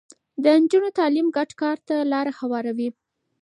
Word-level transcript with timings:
د 0.43 0.45
نجونو 0.61 0.89
تعليم 0.99 1.27
ګډ 1.37 1.49
کار 1.61 1.77
ته 1.87 1.95
لاره 2.11 2.31
هواروي. 2.39 2.89